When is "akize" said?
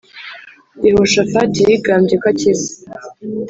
2.31-2.69